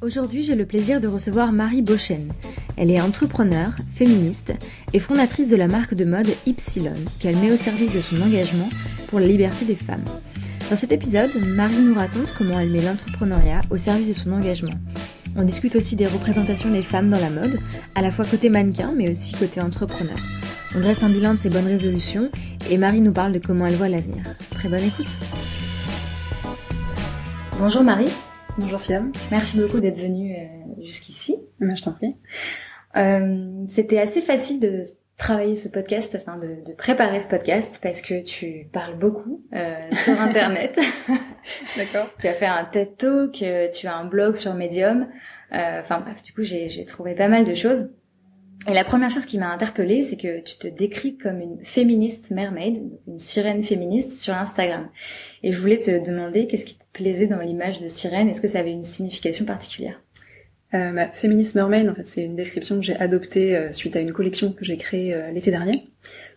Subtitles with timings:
[0.00, 2.32] Aujourd'hui, j'ai le plaisir de recevoir Marie Beauchesne.
[2.76, 4.52] Elle est entrepreneur, féministe
[4.92, 8.68] et fondatrice de la marque de mode Ypsilon, qu'elle met au service de son engagement
[9.08, 10.04] pour la liberté des femmes.
[10.70, 14.78] Dans cet épisode, Marie nous raconte comment elle met l'entrepreneuriat au service de son engagement.
[15.34, 17.58] On discute aussi des représentations des femmes dans la mode,
[17.96, 20.18] à la fois côté mannequin mais aussi côté entrepreneur.
[20.76, 22.30] On dresse un bilan de ses bonnes résolutions
[22.70, 24.22] et Marie nous parle de comment elle voit l'avenir.
[24.54, 25.10] Très bonne écoute.
[27.58, 28.10] Bonjour Marie.
[28.58, 29.12] Bonjour Siam.
[29.30, 31.36] Merci beaucoup d'être venue euh, jusqu'ici.
[31.60, 32.16] Je t'en prie.
[32.96, 34.82] Euh, C'était assez facile de
[35.16, 39.76] travailler ce podcast, enfin de, de, préparer ce podcast parce que tu parles beaucoup euh,
[39.92, 40.76] sur Internet.
[41.76, 42.08] D'accord.
[42.18, 45.06] tu as fait un TED Talk, euh, tu as un blog sur Medium.
[45.52, 47.90] Euh, enfin bref, du coup j'ai trouvé pas mal de choses.
[48.66, 52.30] Et la première chose qui m'a interpellée, c'est que tu te décris comme une féministe
[52.30, 52.76] mermaid,
[53.06, 54.88] une sirène féministe sur Instagram.
[55.42, 58.28] Et je voulais te demander qu'est-ce qui te plaisait dans l'image de sirène?
[58.28, 60.02] Est-ce que ça avait une signification particulière?
[60.74, 64.00] Euh, bah, Féministe mermaid, en fait, c'est une description que j'ai adoptée euh, suite à
[64.00, 65.88] une collection que j'ai créée euh, l'été dernier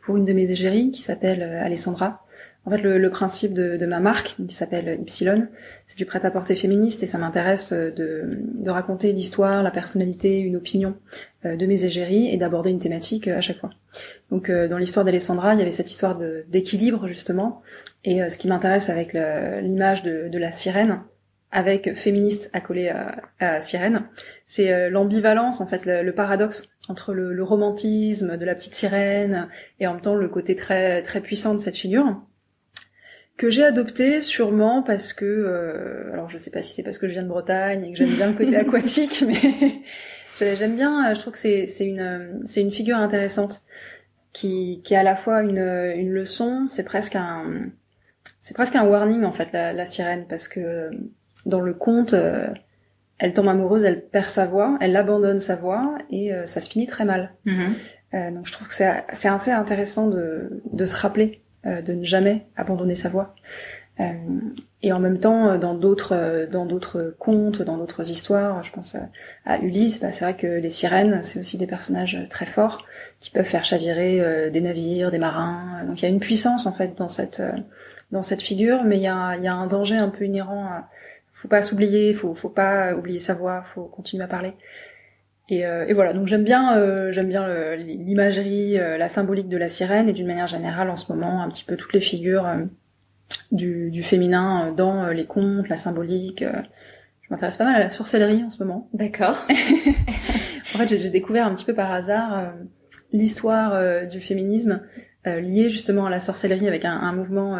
[0.03, 2.23] pour une de mes égéries qui s'appelle euh, Alessandra.
[2.65, 5.47] En fait, le, le principe de, de, ma marque, qui s'appelle Ypsilon,
[5.87, 10.95] c'est du prêt-à-porter féministe et ça m'intéresse de, de, raconter l'histoire, la personnalité, une opinion
[11.43, 13.71] de mes égéries et d'aborder une thématique à chaque fois.
[14.29, 17.63] Donc, dans l'histoire d'Alessandra, il y avait cette histoire d'équilibre justement.
[18.03, 21.01] Et ce qui m'intéresse avec l'image de, de, la sirène,
[21.51, 24.03] avec féministe accolé à, à sirène,
[24.45, 29.47] c'est l'ambivalence en fait, le, le, paradoxe entre le, le, romantisme de la petite sirène
[29.79, 32.21] et en même temps le côté très très puissant de cette figure
[33.41, 37.07] que j'ai adopté sûrement parce que euh, alors je sais pas si c'est parce que
[37.07, 41.19] je viens de Bretagne et que j'aime bien le côté aquatique mais j'aime bien je
[41.19, 43.61] trouve que c'est c'est une c'est une figure intéressante
[44.31, 47.71] qui qui est à la fois une une leçon c'est presque un
[48.41, 50.91] c'est presque un warning en fait la, la sirène parce que
[51.47, 52.45] dans le conte euh,
[53.17, 56.69] elle tombe amoureuse elle perd sa voix elle abandonne sa voix et euh, ça se
[56.69, 58.35] finit très mal mm-hmm.
[58.35, 62.03] donc je trouve que c'est c'est assez intéressant de de se rappeler euh, de ne
[62.03, 63.35] jamais abandonner sa voix.
[63.99, 64.13] Euh,
[64.81, 68.95] et en même temps, dans d'autres dans d'autres contes, dans d'autres histoires, je pense
[69.45, 72.85] à Ulysse, bah, c'est vrai que les sirènes, c'est aussi des personnages très forts
[73.19, 75.83] qui peuvent faire chavirer euh, des navires, des marins.
[75.85, 77.43] Donc il y a une puissance en fait dans cette
[78.11, 80.65] dans cette figure, mais il y a, y a un danger un peu inhérent.
[80.65, 80.89] À,
[81.31, 84.53] faut pas s'oublier, faut faut pas oublier sa voix, faut continuer à parler.
[85.49, 89.57] Et, euh, et, voilà, donc j'aime bien, euh, j'aime bien l'imagerie, euh, la symbolique de
[89.57, 92.45] la sirène et d'une manière générale en ce moment un petit peu toutes les figures
[92.45, 92.57] euh,
[93.51, 96.43] du, du, féminin dans les contes, la symbolique.
[97.21, 98.89] je m'intéresse pas mal à la sorcellerie en ce moment.
[98.93, 99.45] D'accord.
[100.75, 102.53] en fait, j'ai découvert un petit peu par hasard
[103.11, 104.81] l'histoire du féminisme
[105.25, 107.57] liée justement à la sorcellerie avec un, un mouvement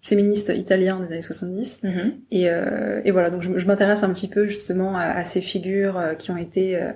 [0.00, 1.80] féministe italien des années 70.
[1.82, 2.12] Mm-hmm.
[2.30, 5.40] Et, euh, et, voilà, donc je, je m'intéresse un petit peu justement à, à ces
[5.40, 6.92] figures euh, qui ont été euh,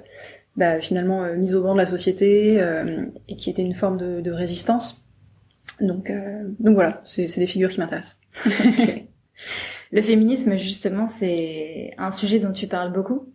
[0.57, 3.97] bah, finalement euh, mises au banc de la société euh, et qui étaient une forme
[3.97, 5.07] de, de résistance.
[5.81, 8.21] Donc, euh, donc voilà, c'est des figures qui m'intéressent.
[8.47, 9.09] okay.
[9.93, 13.33] Le féminisme, justement, c'est un sujet dont tu parles beaucoup.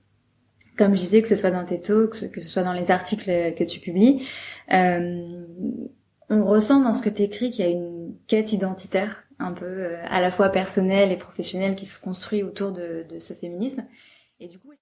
[0.78, 3.25] Comme je disais, que ce soit dans tes talks, que ce soit dans les articles
[3.25, 4.23] que tu publies,
[4.69, 7.97] on ressent dans ce que tu écris qu'il y a une
[8.28, 12.72] quête identitaire un peu euh, à la fois personnel et professionnel qui se construit autour
[12.72, 13.86] de, de ce féminisme.
[14.40, 14.72] Et du coup,